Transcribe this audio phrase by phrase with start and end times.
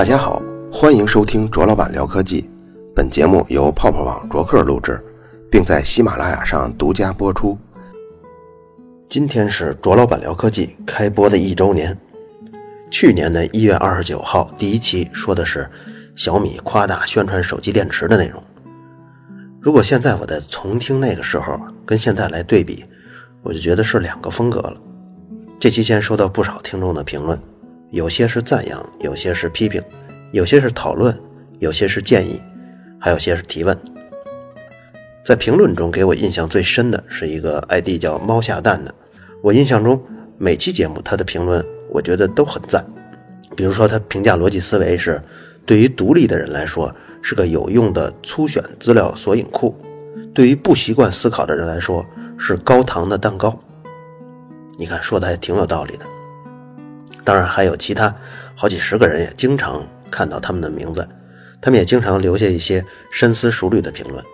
[0.00, 0.42] 大家好，
[0.72, 2.48] 欢迎收听卓老板聊科技。
[2.96, 4.98] 本节目由泡泡网卓克录制，
[5.50, 7.58] 并在喜马拉雅上独家播出。
[9.06, 11.94] 今天是卓老板聊科技开播的一周年。
[12.90, 15.70] 去年的一月二十九号，第一期说的是
[16.16, 18.42] 小米夸大宣传手机电池的内容。
[19.60, 22.86] 如果现在我再重听那个时候，跟现在来对比，
[23.42, 24.78] 我就觉得是两个风格了。
[25.58, 27.38] 这期间收到不少听众的评论，
[27.90, 29.82] 有些是赞扬，有些是批评，
[30.32, 31.16] 有些是讨论，
[31.58, 32.40] 有些是建议，
[32.98, 33.76] 还有些是提问。
[35.24, 38.94] 在评论中给我印象最深的是一个 ID 叫猫下蛋的，
[39.42, 40.02] 我印象中
[40.38, 42.84] 每期节目他的评论我觉得都很赞。
[43.56, 45.22] 比如说他评价逻辑思维是，
[45.66, 46.94] 对于独立的人来说。
[47.22, 49.76] 是个有用的粗选资料索引库，
[50.32, 52.02] 对于不习惯思考的人来说
[52.38, 53.54] 是高糖的蛋糕。
[54.78, 56.06] 你看说的还挺有道理的。
[57.24, 58.14] 当然还有其他
[58.54, 61.06] 好几十个人也经常看到他们的名字，
[61.60, 64.24] 他们也经常留下一些深思熟虑的评论。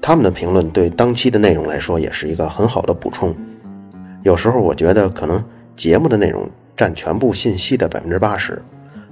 [0.00, 3.34] 他们的评论对当期的内容来说也是一个很好的补充。
[4.22, 5.44] 有时候我觉得可能
[5.76, 8.60] 节目的内容占全部信息的百分之八十，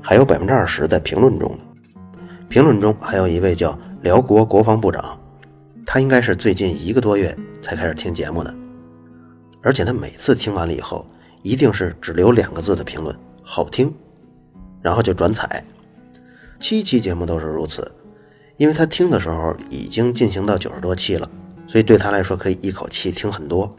[0.01, 1.57] 还有百分之二十在评论中。
[2.49, 5.19] 评论中还有一位叫辽国国防部长，
[5.87, 8.53] 他应该是最近一个多月才开始听节目的，
[9.63, 11.07] 而且他每次听完了以后，
[11.43, 13.93] 一定是只留两个字的评论“好听”，
[14.83, 15.65] 然后就转采。
[16.59, 17.91] 七期节目都是如此，
[18.57, 21.29] 因为他听的时候已经进行到九十多期了，
[21.67, 23.75] 所以对他来说可以一口气听很多。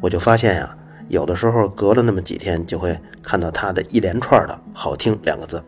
[0.00, 0.76] 我就发现呀，
[1.08, 5.62] 有的时候隔了那么几天，就会看到他的一连串的好听两个字。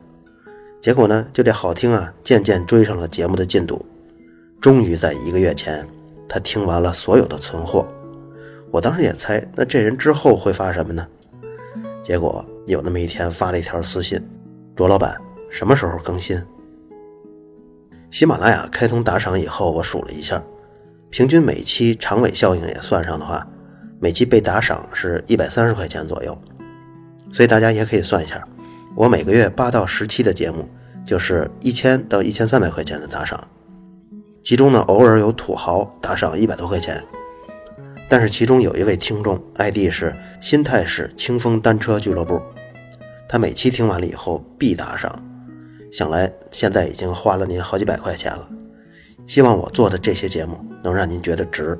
[0.81, 3.85] 结果呢，就这好听啊，渐渐追上了节目的进度。
[4.61, 5.87] 终于在一个月前，
[6.29, 7.87] 他听完了所有的存货。
[8.73, 11.07] 我当时也猜，那这人之后会发什么呢？
[12.03, 14.19] 结果有那么一天发了一条私信
[14.75, 15.15] ：“卓老板，
[15.51, 16.43] 什么时候更新？”
[18.11, 20.43] 喜马拉雅开通打赏以后，我数了一下，
[21.11, 23.47] 平均每期长尾效应也算上的话，
[24.01, 26.37] 每期被打赏是一百三十块钱左右。
[27.31, 28.43] 所以大家也可以算一下。
[28.97, 30.67] 我每个月八到十期的节目，
[31.05, 33.39] 就是一千到一千三百块钱的打赏，
[34.43, 37.03] 其中呢偶尔有土豪打赏一百多块钱，
[38.13, 42.39] 但是其中有一位听众 ID 是新泰市清风单车俱乐部，
[43.27, 45.11] 他每期听完了以后必打赏，
[45.91, 48.47] 想来现在已经花了您好几百块钱了，
[49.27, 51.79] 希望我做的这些节目能让您觉得值。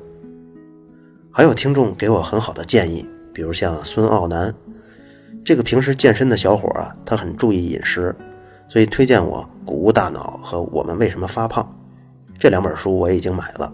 [1.29, 4.51] 还有听众给我很好的建议，比如像孙傲南。
[5.45, 8.15] 这个平时健身的小伙啊，他很注意饮食，
[8.67, 11.63] 所以推荐我《谷物大脑》和《我们为什么发胖》
[12.39, 13.71] 这两本书，我已经买了。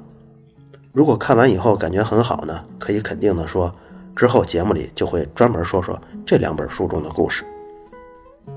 [0.91, 3.73] 如果看完以后感觉很好呢，可以肯定的说，
[4.15, 7.45] 之后节目里就会专门说说这两本书中的故事。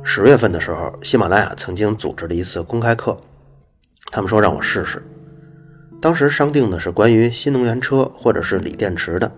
[0.03, 3.17] 十月份的时候，喜马拉雅曾经组织了一次公开课，
[4.11, 5.03] 他们说让我试试。
[6.01, 9.31] 当时商定的是关于新能源车或者是锂电池的。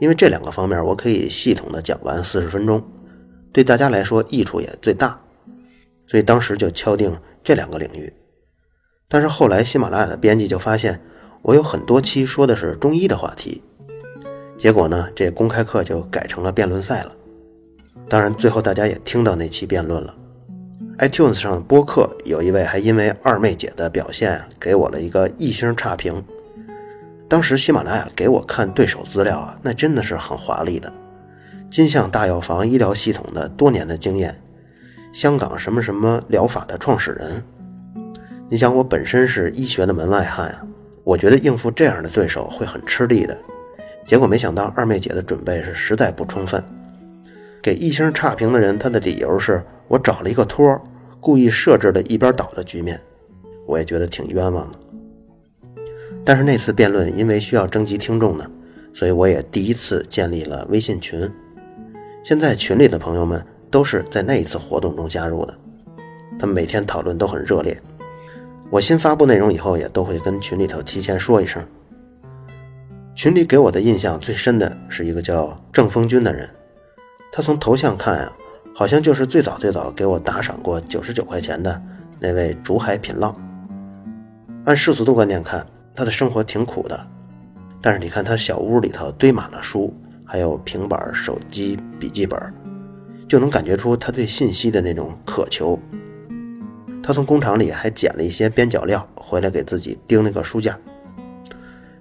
[0.00, 2.82] 因为这两个方面，我可以系统的讲完四十分钟，
[3.52, 5.18] 对大家来说益处也最大，
[6.08, 8.12] 所以当时就敲定这两个领域。
[9.08, 11.00] 但是后来喜马拉雅的编辑就发现，
[11.42, 13.62] 我有很多期说的是中医的话题，
[14.56, 17.12] 结果呢，这公开课就改成了辩论赛了。
[18.08, 20.14] 当然，最后大家也听到那期辩论了。
[20.98, 26.22] iTunes 上播客有一位还因为二妹姐的表现给我了一个一星差评。
[27.28, 30.92] 当时喜马拉雅给我看对手资料啊，那真的是很华丽的。
[31.70, 34.40] 金象大药房医疗系统的多年的经验，
[35.12, 37.42] 香港什么什么疗法的创始人。
[38.48, 40.62] 你想，我本身是医学的门外汉啊，
[41.04, 43.36] 我觉得应付这样的对手会很吃力的。
[44.04, 46.62] 结果没想到二妹姐的准备是实在不充分。
[47.62, 50.80] 给一星差评的人，他的理由是我找了一个托，
[51.20, 53.00] 故意设置了一边倒的局面。
[53.66, 54.78] 我也觉得挺冤枉的。
[56.24, 58.44] 但是那次辩论因为需要征集听众呢，
[58.92, 61.30] 所以我也第一次建立了微信群。
[62.24, 65.54] 现在群里的朋友们都是在那一次活动中加入的，
[66.38, 67.80] 他们每天讨论都很热烈。
[68.72, 71.62] 我新发布内容以后也都会跟群里头提前说一声。
[73.14, 76.48] 群里给我的印象最深的是一个叫郑风军的人，
[77.30, 78.32] 他从头像看啊，
[78.74, 81.78] 好像就是最早最早给我打赏过九十九块钱的
[82.18, 83.36] 那位竹海品浪。
[84.64, 85.66] 按世俗的观念看。
[85.94, 86.98] 他的生活挺苦的，
[87.82, 89.92] 但是你看他小屋里头堆满了书，
[90.24, 92.40] 还有平板、手机、笔记本，
[93.28, 95.78] 就能感觉出他对信息的那种渴求。
[97.02, 100.78] 他从工厂里还捡了一些边角料回来给自己钉了个书架。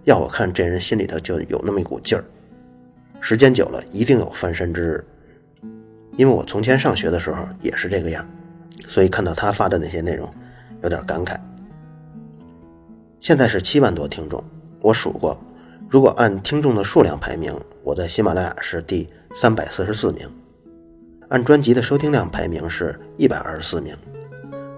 [0.04, 2.24] 要我看，这人心里头就有那么一股劲儿，
[3.20, 5.06] 时间久了一定有翻身之日。
[6.18, 8.28] 因为我从前上学的时候也是这个样，
[8.88, 10.32] 所以看到他发的那些内容，
[10.84, 11.40] 有点感慨。
[13.20, 14.44] 现在是七万多听众，
[14.82, 15.40] 我数过，
[15.90, 20.28] 如果按听众的数量排名，我在喜马拉雅是第三百四十四名；
[21.30, 23.96] 按专辑的收听量排名是一百二十四名；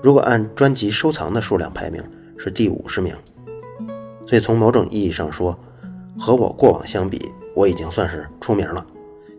[0.04, 2.04] 如果按专辑收藏的数量排名
[2.38, 3.16] 是第五十名。
[4.28, 5.58] 所以从某种意义上说，
[6.20, 8.86] 和我过往相比，我已经算是出名了。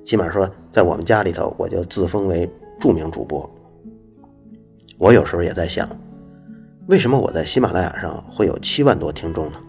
[0.07, 2.51] 起码说，在我们家里头，我就自封为
[2.81, 3.49] 著名主播。
[4.97, 5.87] 我有时候也在想，
[6.87, 9.61] 为什么我在喜马拉雅上会有七万多听众呢？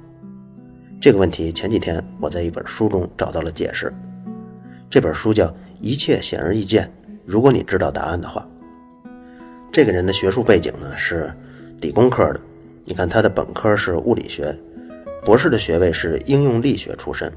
[1.01, 3.93] 这个问题前几天我在一本书中找到了解释。
[4.89, 5.47] 这本书叫
[5.81, 6.85] 《一切显而易见》，
[7.25, 8.47] 如果你知道答案的话。
[9.75, 11.29] 这个人的学术背景呢是
[11.81, 12.39] 理工科的，
[12.85, 14.57] 你看他的本科是物理学，
[15.25, 17.29] 博士的学位是应用力学出身。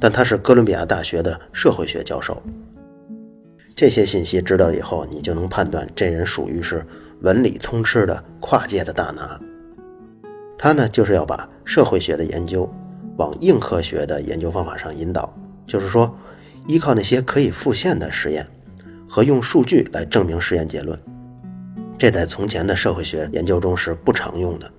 [0.00, 2.42] 但他是哥伦比亚大学的社会学教授。
[3.76, 6.84] 这些信息知道以后，你就能判断这人属于是
[7.20, 9.40] 文理通吃的跨界的大拿。
[10.58, 12.68] 他呢，就是要把社会学的研究
[13.16, 15.32] 往硬科学的研究方法上引导，
[15.68, 16.12] 就是说，
[16.66, 18.44] 依靠那些可以复现的实验
[19.08, 20.98] 和用数据来证明实验结论。
[21.98, 24.70] 这在从前的社会学研究中是不常用的。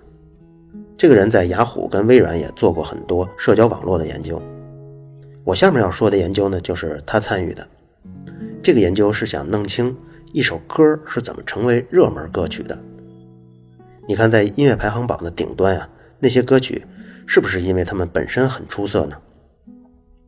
[0.98, 4.42] 这个人在雅虎跟微软也做过很多社交网络的研究。
[5.44, 7.68] 我下面要说的研究呢，就是他参与的。
[8.62, 9.95] 这个研究是想弄清
[10.31, 12.77] 一首歌是怎么成为热门歌曲的。
[14.07, 15.88] 你看，在音乐排行榜的顶端呀，
[16.19, 16.86] 那些歌曲
[17.25, 19.15] 是不是因为他们本身很出色呢？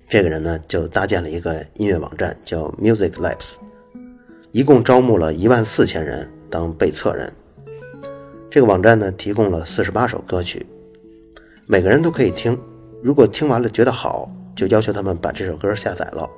[0.10, 3.56] 这个人呢，就搭建了一个音乐网站，叫 Music Labs，
[4.52, 7.34] 一共招募了一万四千人当被测人。
[8.50, 10.66] 这个网站呢，提供了四十八首歌曲，
[11.66, 12.56] 每个人都可以听。
[13.02, 16.30] 如果听完了觉得好，就要求他们把这首歌下载了。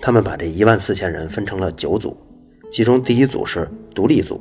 [0.00, 2.16] 他们把这一万四千人分成了九组，
[2.70, 4.40] 其中第一组是独立组，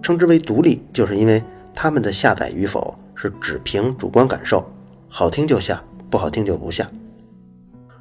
[0.00, 1.42] 称之为独立，就是因为
[1.74, 4.64] 他们的下载与否是只凭主观感受，
[5.08, 6.88] 好听就下，不好听就不下。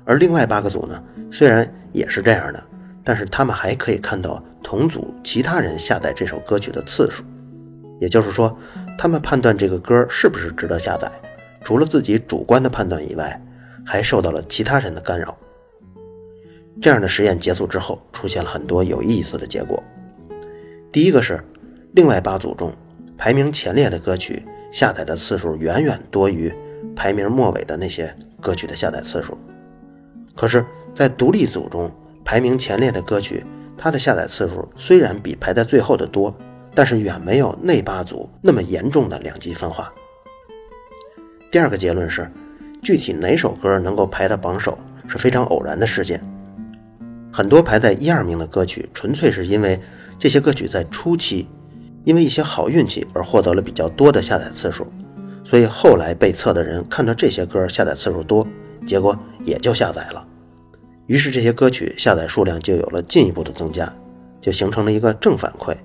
[0.06, 2.64] 而另外八个组呢，虽然也是这样的，
[3.06, 7.24] 但是他们还可以看到同组其他人下载这首歌曲的次数，
[8.02, 8.58] 也就是说，
[8.98, 11.12] 他们判断这个歌是不是值得下载。
[11.64, 13.40] 除了自己主观的判断以外，
[13.86, 15.38] 还受到了其他人的干扰。
[16.82, 19.82] 这样的实验结束之后，出现了很多有意思的结果。
[20.92, 21.40] 第一个是，
[21.94, 22.74] 另外八组中
[23.18, 26.54] 排名前列的歌曲下载的次数远远多于
[26.96, 29.38] 排名末尾的那些歌曲的下载次数。
[30.36, 31.90] 可是，在独立组中
[32.26, 33.46] 排名前列的歌曲，
[33.78, 36.36] 它的下载次数虽然比排在最后的多，
[36.74, 39.94] 但是远没有那八组那么严重的两极分化。
[41.52, 42.30] 第二个结论是，
[42.82, 44.78] 具体哪首歌能够排到榜首
[45.08, 46.20] 是非常偶然的事件。
[47.32, 49.80] 很多排在一二名的歌曲，纯粹是因为
[50.18, 51.48] 这些歌曲在初期
[52.06, 54.88] 因为一些好运气而获得了比较多的下载次数，
[55.44, 58.48] 所以后来被测的人看到这些歌下载次数多，
[58.86, 60.28] 结果也就下载了，
[61.08, 63.92] 于是这些歌曲下载数量就有了进一步的增加，
[64.42, 65.76] 就形成了一个正反馈。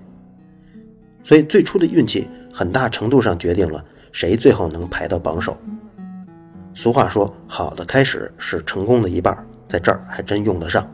[1.22, 3.84] 所以最初的运气很大程度上决定了。
[4.12, 5.56] 谁最后能排到榜首？
[6.74, 10.84] 俗话说：“好的开始是成功的一半。”在这儿还真用得上。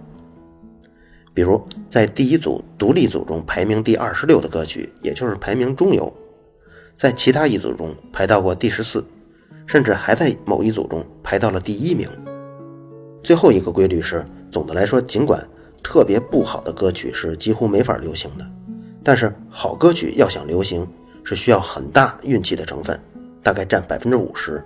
[1.32, 6.12] 比如在第一组独立组中排名第二十六的歌曲，也就是排名中游，
[6.94, 9.02] 在其他一组中排到过第十四，
[9.66, 12.06] 甚至还在某一组中排到了第一名。
[13.26, 15.44] 最后一个规律是：总的来说，尽管
[15.82, 18.46] 特别不好的歌曲是几乎没法流行的，
[19.02, 20.86] 但是好歌曲要想流行。
[21.28, 22.96] 是需要很大运气的成分，
[23.42, 24.62] 大概占百分之五十。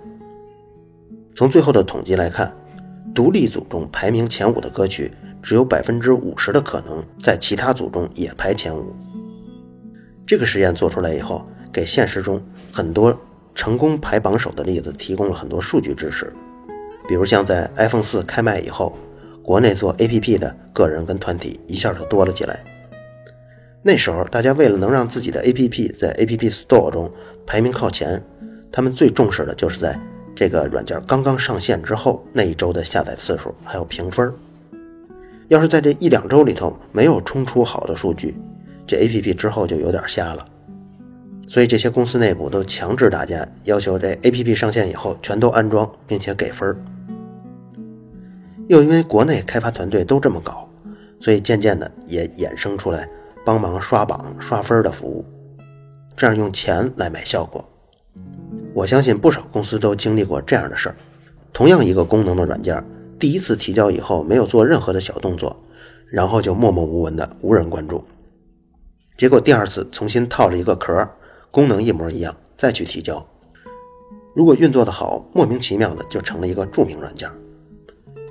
[1.35, 2.55] 从最后的统计来看，
[3.15, 8.93] 独立组中排名前五的歌曲，只有百分之五十的可能在其他组中也排前五。
[10.23, 12.39] 这个实验做出来以后，给现实中
[12.71, 13.19] 很多
[13.55, 16.31] 成功排榜首的例子提供了很多数据支持。
[17.11, 18.97] 比如像在 iPhone 四开卖以后，
[19.43, 22.63] 国内做 APP 的个人跟团体一下就多了起来。
[23.83, 27.11] 那时候，大家为了能让自己的 APP 在 App Store 中
[27.45, 28.23] 排名靠前，
[28.71, 29.99] 他们最重视的就是在
[30.33, 34.33] 这个软件刚刚上线之后那一周的下载次数，还有评分。
[35.49, 38.37] 要是在这一两周里头没有冲出好的数据，
[38.87, 40.45] 这 APP 之后就有点瞎了。
[41.45, 46.73] 所以这些公司内部都强制大家要求这 APP 上线以后全都安装并且给分。
[48.71, 50.65] 又因为国内开发团队都这么搞，
[51.19, 53.05] 所以渐渐的也衍生出来。
[53.43, 55.25] 帮忙刷榜刷分的服务，
[56.15, 57.65] 这样用钱来买效果。
[58.73, 60.95] 我相信不少公司都经历过这样的事儿。
[61.51, 62.81] 同样一个功能的软件，
[63.19, 65.53] 第一次提交以后没有做任何的小动作，
[66.07, 68.01] 然后就默默无闻的无人关注。
[69.17, 71.05] 结果第二次重新套了一个壳，
[71.49, 73.21] 功能一模一样，再去提交。
[74.33, 77.29] 如果运作的好，莫名其妙的就成了一个著名软件。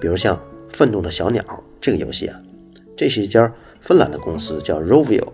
[0.01, 0.35] 比如像
[0.71, 1.43] 《愤怒的小鸟》
[1.81, 2.41] 这个游戏啊，
[2.97, 5.27] 这是一家芬兰的公司叫 Rovio，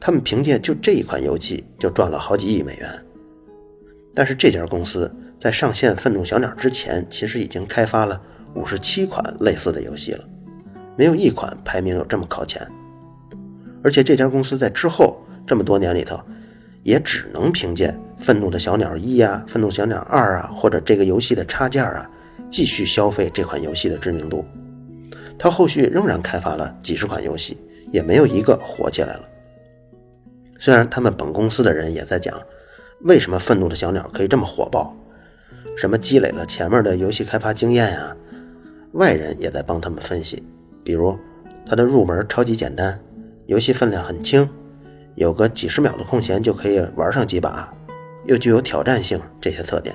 [0.00, 2.88] 他们凭借就这一款游戏就赚了好几亿美元。
[4.14, 8.20] 但是这家公司在上线《愤怒小鸟》之前，其实已经开发了
[8.54, 10.24] 五十七款类似的游戏了，
[10.96, 12.66] 没有一款排名有这么靠前。
[13.82, 16.20] 而且这家公司在之后这么多年里头，
[16.82, 22.08] 也只能凭借《愤怒的小鸟一》啊，《愤怒小鸟二》啊，或者这个游戏的插件啊，
[22.52, 24.44] 继续消费这款游戏的知名度。
[25.38, 27.58] 他后续仍然开发了几十款游戏，
[27.90, 29.24] 也没有一个火起来了。
[30.58, 32.40] 虽然他们本公司的人也在讲，
[33.00, 34.94] 为什么《愤怒的小鸟》可以这么火爆，
[35.76, 38.16] 什么积累了前面的游戏开发经验呀，
[38.92, 40.40] 外人也在帮他们分析，
[40.84, 41.18] 比如
[41.66, 42.96] 它的入门超级简单。
[43.46, 44.48] 游戏分量很轻，
[45.16, 47.68] 有个几十秒的空闲就可以玩上几把，
[48.26, 49.92] 又具有挑战性这些特点。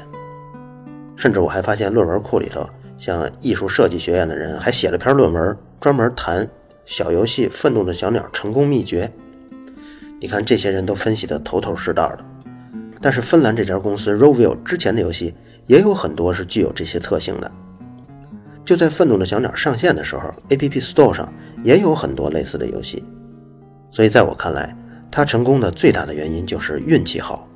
[1.18, 2.66] 甚至我还发现论文库里头，
[2.98, 6.48] 像艺术设计学院的人还写了篇论文，专门谈
[6.86, 9.12] 小游戏《愤怒的小鸟》成功秘诀。
[10.22, 12.20] 你看这些人都分析的头头是道的。
[13.02, 15.34] 但是芬兰这家公司 Rovio 之前的游戏
[15.68, 17.52] 也有很多是具有这些特性的。
[18.64, 21.32] 就在《愤怒的小鸟》上线的时候，App Store 上
[21.64, 23.04] 也有很多类似的游戏。
[23.92, 24.76] 所以，在我看来，
[25.10, 27.48] 它成功的最大的原因就是运气好。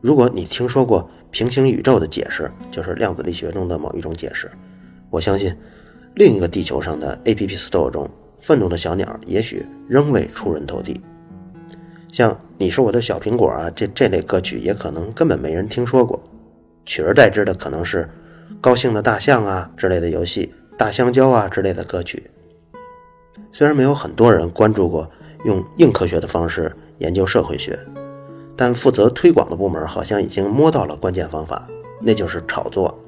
[0.00, 4.50] 如果你听说过平行宇宙的解释，就是量子力学中的某一种解释，
[5.10, 5.54] 我相信
[6.14, 8.08] 另一个地球上的 App Store 中，
[8.40, 10.98] 愤怒的小鸟也许仍未出人头地。
[12.10, 16.18] 像《你是我的小苹果》啊，这这类歌曲也可能根本没人听说过，
[16.86, 18.08] 取而代之的可能是
[18.58, 22.30] 《高兴的大象》啊之类的游戏，《大香蕉》啊之类的歌曲。
[23.52, 25.06] 虽然没有很多人关注过。
[25.44, 27.78] 用硬科学的方式研究社会学，
[28.56, 31.68] 但负责推广的部门好像已经摸到了关键方法，
[32.00, 32.98] 那就是炒作。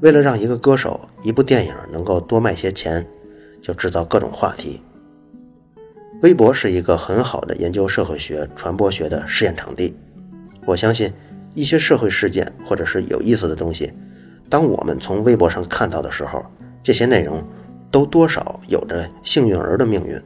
[0.00, 3.06] 为了让一个歌手、一部电影能够多卖些钱，
[3.60, 4.80] 就制造各种话题。
[6.22, 9.94] 微博是一个很好的研究社会学、传播学的试验场地。
[10.64, 11.12] 我相信，
[11.54, 13.92] 一些社会事件或者是有意思的东西，
[14.48, 16.44] 当我们从微博上看到的时候，
[16.82, 17.42] 这些内容
[17.90, 20.20] 都多少有着幸运儿的命运。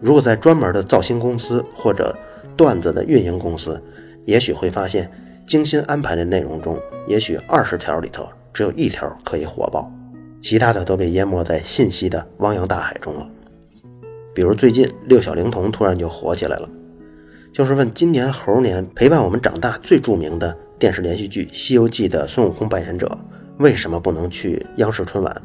[0.00, 2.16] 如果在专门的造星公司或者
[2.56, 3.80] 段子的运营公司，
[4.24, 5.10] 也许会发现
[5.46, 9.92] 精心安排的内容中，也许二十条里头只有一条可以火爆，
[10.40, 13.28] 其他的都被淹没在信息的汪洋大海中了。
[14.34, 16.68] 比如最近六小龄童突然就火起来了，
[17.52, 23.18] 就是问今年猴年陪伴我们长大最著名的电视连续剧《西游记》的孙悟空扮演者
[23.58, 25.42] 为什么不能去央视春晚？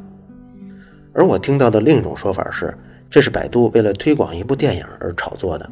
[1.13, 2.73] 而我听到的另一种说法是。
[3.09, 5.69] 这是百度为了推广一部电影而炒作的，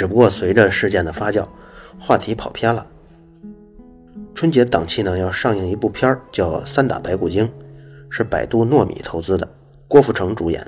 [0.00, 1.46] 只不过随着事件的发酵，
[1.98, 2.86] 话题跑偏了。
[4.34, 7.46] 春节档期呢要上映一部片儿，叫《三打白骨精》，
[8.08, 9.46] 是百度糯米投资的，
[9.86, 10.66] 郭富城主演。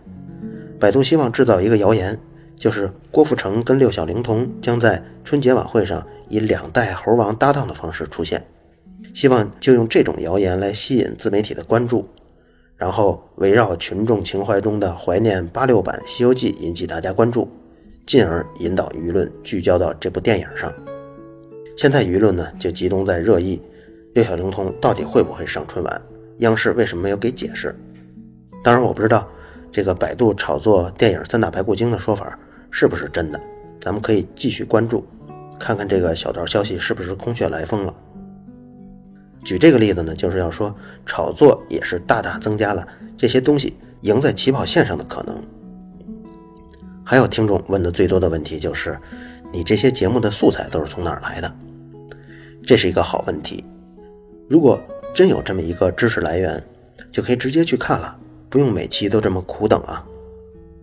[0.78, 2.20] 百度希望制造一个谣言，
[2.56, 8.46] 就是郭富城跟六小龄童将在春节晚会上以两代猴王搭档的方式出现，
[9.14, 12.06] 希望就用这种谣言来吸引自媒体的关注。
[12.76, 17.48] 然后围绕群众情怀中的怀念八六版《西游记》引起大家关注，
[18.06, 20.72] 进而引导舆论聚焦到这部电影上。
[21.76, 23.60] 现在舆论呢就集中在热议：
[24.14, 26.02] 六小龄童到底会不会上春晚？
[26.38, 27.74] 央视为什么没有给解释？
[28.62, 29.28] 当然，我不知道
[29.70, 32.38] 这个百度炒作电影《三打白骨精》的说法
[32.70, 33.40] 是不是真的，
[33.80, 35.04] 咱们可以继续关注，
[35.58, 37.94] 看看这个小道消息是不是空穴来风了。
[39.44, 45.42] 举这个例子呢，就是要说炒作也是大大增加了这些东西赢在起跑线上的可能。
[47.12, 48.98] 还有听众问的最多的问题就是，
[49.52, 51.56] 你这些节目的素材都是从哪儿来的？
[52.64, 53.62] 这是一个好问题。
[54.48, 54.80] 如果
[55.12, 56.64] 真有这么一个知识来源，
[57.10, 58.16] 就可以直接去看了，
[58.48, 60.02] 不用每期都这么苦等啊。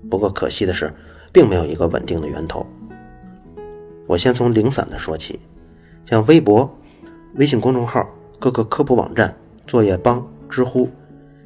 [0.07, 0.93] 不过可惜的是，
[1.33, 2.63] 并没有一个稳定的源头。
[4.05, 5.39] 我先从零散的说起，
[6.05, 6.71] 像微博、
[7.37, 8.07] 微信公众号。
[8.37, 10.89] 各个科普网站、作业帮、知乎，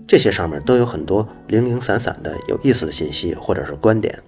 [0.06, 4.22] 这些上面都有很多零零散散的有意思的信息或者是观点。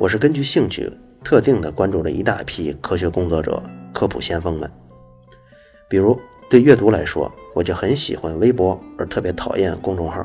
[0.00, 0.88] 我是根据兴趣
[1.24, 3.60] 特定的关注了一大批科学工作者、
[3.92, 4.70] 科普先锋们。
[5.88, 6.16] 比如
[6.48, 10.24] 对阅读来说，我就很喜欢微博，而特别讨厌公众号。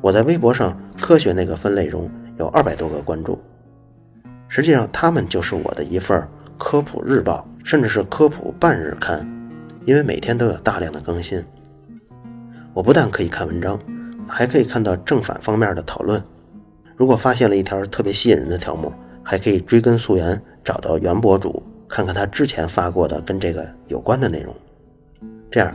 [0.00, 3.38] 我在微博上科学那个分类中有二百多个关注，
[4.48, 6.26] 实际上他们就是我的一份
[6.58, 9.24] 科普日报，甚至是科普半日刊。
[9.84, 11.40] 因为每天都有大量的更新，
[12.74, 13.78] 我不但可以看文章，
[14.26, 16.20] 还可以看到正反方面的讨论，
[16.98, 24.52] 如果发现了一条特别吸引人的条目，还可以追根溯源，找到原博主，看看他之前发过的跟这个有关的内容。
[25.48, 25.72] 这样，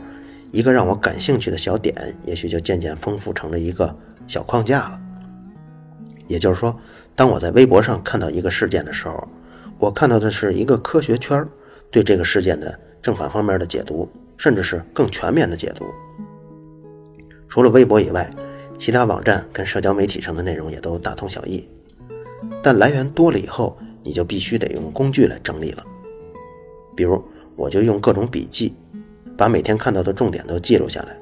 [0.52, 5.00] 一个让我感兴趣的小点，也许就渐渐丰富成了一个小框架了。
[6.26, 6.78] 也就是说，
[7.14, 9.26] 当我在微博上看到一个事件的时候，
[9.78, 11.42] 我看到的是一个科学圈
[11.90, 15.86] 对这个事件的正反方面的解读，甚至是更全面的解读。
[17.48, 18.30] 除了微博以外。
[18.76, 21.66] 其他网站跟社交媒体上的内容也都大同小异，
[22.62, 25.84] 但来源多了以后，你就必须得用工具来整理了。
[26.96, 27.22] 比如，
[27.56, 28.74] 我就用各种笔记，
[29.36, 31.16] 把每天看到的重点都记录下来。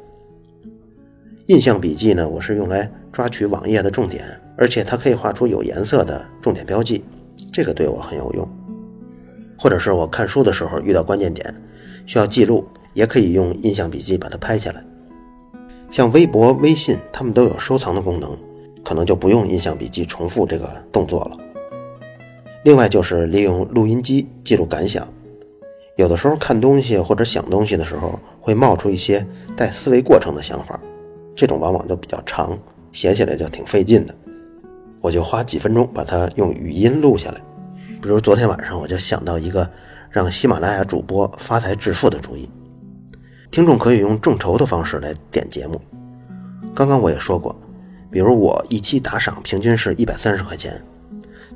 [1.47, 4.25] 印象笔记呢，我是用来抓取网页的重点，
[4.57, 7.05] 而且它可以画出有颜色的重点标记，
[7.53, 8.49] 这个对我很有用。
[9.59, 11.55] 或者是我看书的时候遇到关键点，
[12.07, 14.85] 需要记录，也可以用印象笔记把它拍下来。
[15.93, 18.35] 像微博、微信，他们都有收藏的功能，
[18.83, 21.37] 可能就不用印象笔记重复这个动作了。
[22.65, 25.07] 另外就是利用录音机记录感想，
[25.97, 30.81] 有的时候看东西或者想东西的时候，会冒出一些带思维过程的想法，
[31.37, 32.59] 这种往往就比较长，
[32.91, 34.15] 写起来就挺费劲的。
[35.03, 37.41] 我就花几分钟把它用语音录下来。
[38.01, 39.69] 比如昨天晚上我就想到一个
[40.09, 42.49] 让喜马拉雅主播发财致富的主意。
[43.53, 45.79] 听众可以用众筹的方式来点节目。
[46.75, 47.55] 刚刚我也说过，
[48.11, 50.83] 比如我一期打赏平均是一百三十块钱，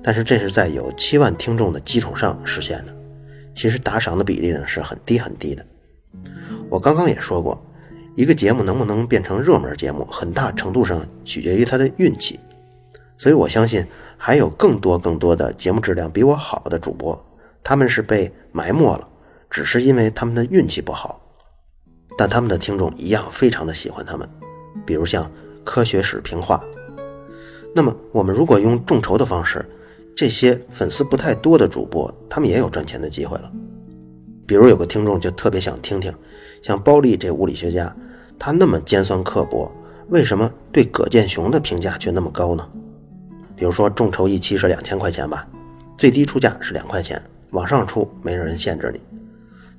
[0.02, 2.94] 但是这是在有七万听众的基础上实现的。
[3.54, 5.64] 其实打赏的比例呢是很低很低的。
[6.68, 7.58] 我刚刚也说过，
[8.14, 12.38] 一个节目能不能变成热门节目，很大程度上取决于它的运气。
[13.16, 13.82] 所以我相信
[14.18, 17.18] 还有更多更多的节目质量比我好的主播，
[17.64, 19.08] 他们是被埋没了，
[19.48, 21.22] 只是因为他们的运气不好。
[22.16, 24.28] 但他们的听众一样非常的喜欢他们，
[24.84, 25.30] 比如像
[25.64, 26.62] 科学史评话。
[27.74, 29.64] 那么我们如果用众筹的方式，
[30.16, 33.52] 这些粉丝不太多的主播，他们也有赚钱的机会了。
[34.46, 36.10] 比如有个听众就特别想听听，
[36.62, 37.94] 像包丽这物理学家，
[38.38, 39.70] 他那么尖酸刻薄，
[40.08, 42.66] 为什么对葛剑雄的评价却那么高呢？
[43.54, 45.46] 比如说众筹一期是两千块钱吧，
[45.98, 49.00] 最低出价是两块钱，往上出没人限制你。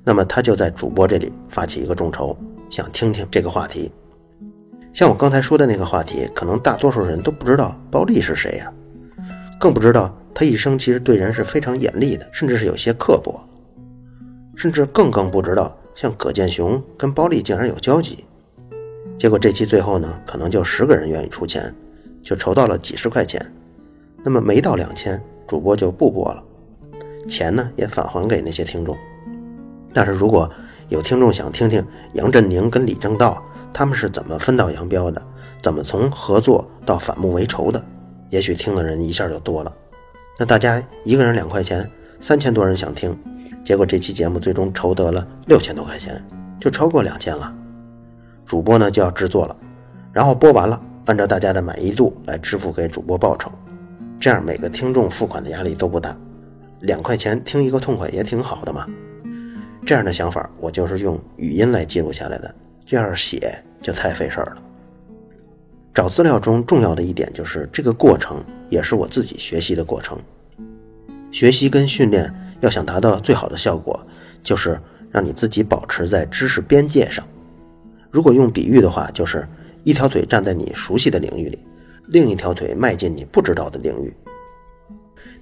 [0.08, 2.34] 那么他就在主播这里发起一个众筹，
[2.70, 3.92] 想听听这个话题。
[4.94, 8.72] 像我刚才说的那个话题，可能大多数人都不知道包丽是谁呀，
[9.60, 13.38] 更不知道他一生其实对人是非常严厉的，甚至是有些刻薄，
[14.56, 18.24] 甚至更更不知道像葛剑雄跟包丽竟然有交集。
[19.18, 21.70] 结果这期最后呢，可能就十个人愿意出钱，
[22.22, 23.44] 就筹到了几十块钱。
[24.24, 26.42] 那么没到两千，主播就不播了，
[27.28, 28.96] 钱呢也返还给那些听众。
[29.92, 30.50] 但是如果
[30.88, 35.22] 有听众想听听杨振宁跟李政道他们是怎么分道扬镳的，
[35.62, 37.82] 怎么从合作到反目为仇的，
[38.30, 39.72] 也许听的人一下就多了。
[40.38, 41.88] 那大家一个人两块钱，
[42.20, 43.16] 三千多人想听，
[43.64, 46.24] 结果这期节目最终筹得了六千多块钱，
[46.60, 47.52] 就超过两千了。
[48.46, 49.56] 主播呢就要制作了，
[50.12, 53.50] 然后播完了，按照大家的满意度来支付给主播报酬，
[54.18, 56.16] 这样每个听众付款的压力都不大，
[56.80, 58.86] 两块钱听一个痛快也挺好的嘛。
[59.86, 62.54] 这样的想法，我就是用语音来记录下来的。
[62.84, 64.62] 这样写就太费事儿了。
[65.94, 70.18] 找资料中重要的一点就是，这个过程也是我自己学习的过程。
[71.30, 73.98] 学习跟训练要想达到最好的效果，
[74.42, 77.24] 就是让你自己保持在知识边界上。
[78.10, 79.46] 如果用比喻的话，就是
[79.84, 81.58] 一条腿站在你熟悉的领域里，
[82.06, 84.14] 另一条腿迈进你不知道的领域。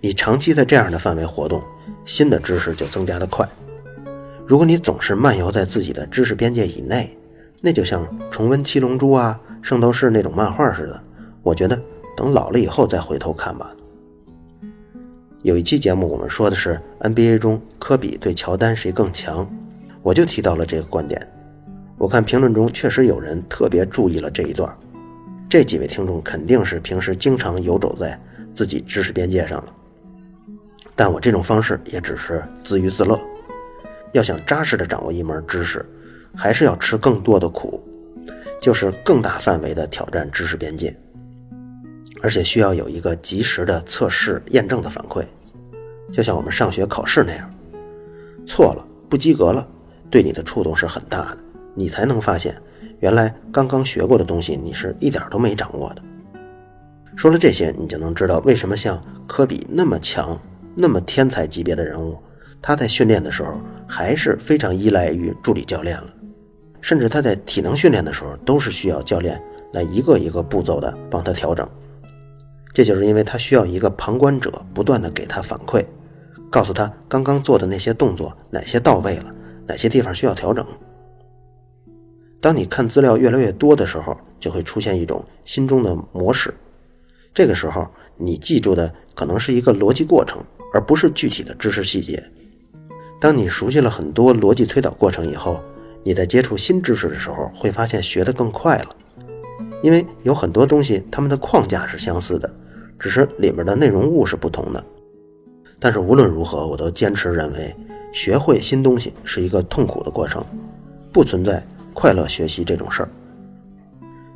[0.00, 1.62] 你长期在这样的范围活动，
[2.04, 3.48] 新的知识就增加的快。
[4.46, 7.18] 如果你总是漫游在自己的知识边界以内，
[7.60, 11.02] 那就像重温《七龙珠》啊、《圣斗士》那种漫画似的。
[11.42, 11.80] 我觉得
[12.16, 13.74] 等老了以后再回头看吧。
[15.42, 19.48] 有一期节目我们说的是 NBA 中科比对乔丹谁更强，
[20.00, 21.20] 我就提到了这个观点。
[21.98, 24.72] 我看评论中确实有人特别注意了这一段。
[25.48, 28.16] 这几位听众肯定是平时经常游走在
[28.54, 29.74] 自己知识边界上了，
[30.94, 33.20] 但我这种方式也只是自娱自乐。
[34.16, 35.84] 要想扎实的掌握一门知识，
[36.34, 37.82] 还是要吃更多的苦，
[38.60, 40.96] 就是更大范围的挑战知识边界，
[42.22, 45.22] 而且需要有一个及时的测试验证的反馈，
[46.10, 47.50] 就像我们上学考试那样，
[48.46, 49.68] 错了不及格了，
[50.10, 51.38] 对你的触动是很大的，
[51.74, 52.56] 你才能发现
[53.00, 56.02] 原来刚刚学过的东西你是一点都没掌握的。
[57.16, 60.40] 说了这些，你就能知道为什么像科比那么强、
[60.74, 62.18] 那么天才级别的人物。
[62.62, 66.12] 他在训练的时候还是非常依赖于助理教练了，
[66.80, 69.40] 甚至他在体能训练的时候都是需要教练
[69.72, 71.68] 来一个一个步骤的帮他调整。
[72.72, 75.84] 这就是因为他需要一个旁观者不断的给他反馈，
[76.50, 79.34] 告诉他刚刚做的那些动作哪些到位了，
[79.66, 80.66] 哪些地方需要调整。
[82.38, 86.52] 当你看资料越来越多的时候，就会出现一种心中的模式。
[87.32, 90.44] 这个时候，你记住的可能是一个逻辑过程，
[90.74, 92.22] 而不是具体的知识细节。
[93.20, 95.60] 当你熟悉了很多逻辑推导过程以后，
[96.02, 98.96] 你在接触新知识的时候，会发现学得更快了，
[99.82, 102.50] 因为有很多东西它们的框架是相似的。
[102.98, 104.82] 只是里面的内容物是不同的，
[105.78, 107.76] 但是无论如何，我都坚持认为，
[108.10, 110.42] 学会新东西是一个痛苦的过程，
[111.12, 113.08] 不存在快乐学习这种事儿。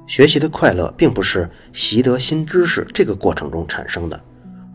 [0.06, 4.20] 学习的快乐并不是习得新知识这个过程中产生的，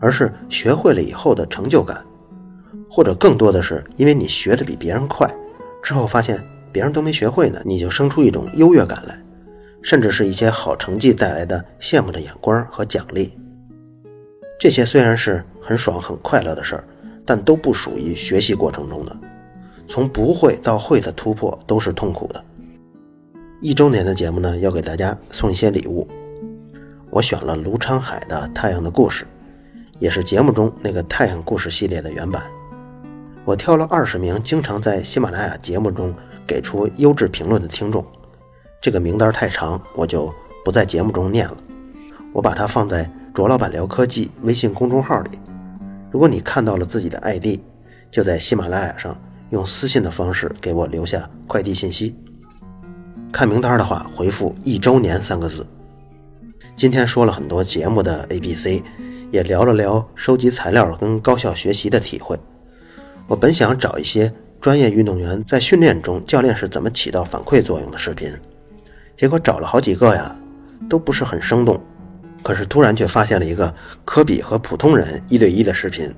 [0.00, 2.04] 而是学会了以后的成就感，
[2.88, 5.28] 或者更多的是因为你学的比别人快，
[5.82, 9.18] 之后发现别人都没学会呢，你就生出一种优越感来，
[9.82, 13.32] 甚至是一些好成绩带来的羡慕的眼光和奖励。
[14.58, 16.84] 这些虽然是很爽很快乐的事儿，
[17.24, 19.16] 但都不属于学习过程中的。
[19.88, 22.44] 从不会到会的突破都是痛苦的。
[23.60, 26.06] 一周年的节目呢，要给大家送一些礼物。
[27.10, 29.24] 我选了卢昌海的《太阳的故事》，
[29.98, 32.42] 也是节目中那个太阳故事系列的原版。
[33.46, 36.12] 我挑了二十名经常在喜马拉雅节目中
[36.46, 38.04] 给出优质评论的听众，
[38.82, 40.30] 这个名单太长，我就
[40.62, 41.56] 不在节目中念了。
[42.34, 43.10] 我把它放在。
[43.36, 45.38] 卓老板聊科技微信公众号里，
[46.10, 47.60] 如果你看到了自己的 ID，
[48.10, 49.14] 就在喜马拉雅上
[49.50, 52.16] 用私信的方式给我留下快递信息。
[53.30, 55.66] 看名单的话，回复“一周年”三个字。
[56.76, 58.82] 今天说了很多节目的 A、B、C，
[59.30, 62.40] 也聊了聊收集材料跟高效学习的体会。
[63.28, 68.32] 我本想找一些专业运动员在训练中教练是怎么起到反馈作用的视频，
[69.16, 70.34] 结果找了好几个呀，
[70.88, 71.80] 都不是很生动。
[72.42, 76.08] 可是突然却发现了一个科比和普通人一对一的视频，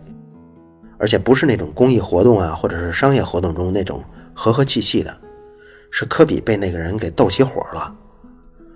[0.99, 5.17] 而且不是那种公益活动啊，或者是商业活动中那种和和气气的，
[5.91, 7.97] 是科比被那个人给斗起火了。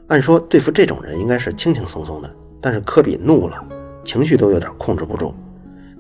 [0.07, 3.62] 按说对付这种人应该是轻轻松松的，但是科比怒了，
[4.03, 5.35] 情绪都有点控制不住，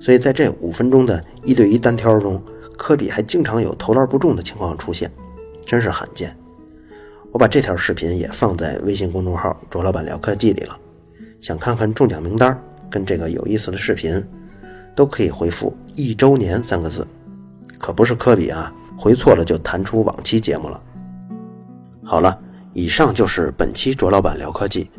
[0.02, 2.42] 所以在这五分钟的一对一单挑中，
[2.76, 5.08] 科比还经常有投篮不中的情况出现，
[5.64, 6.36] 真是罕见。
[7.30, 10.76] 我把这条视频也放在微信公众号“卓老板聊科技”里了。
[11.40, 12.60] 想看看中奖名单
[12.90, 14.20] 跟这个有意思的视频，
[14.96, 17.06] 都可以回复“一周年”三个字，
[17.78, 20.82] 可不是科比啊，回错了就弹出往期节目了。
[22.02, 22.36] 好了，
[22.72, 24.90] 以上就是本期卓老板聊科技，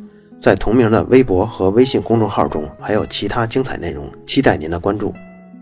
[0.44, 5.14] 在同名的微博和微信公众号中还有其他精彩内容，期待您的关注。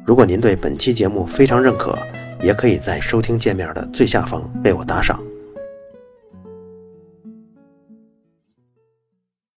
[0.03, 1.95] 如果您对本期节目非常认可，
[2.41, 5.19] 也可以在收听界面的最下方为我打赏。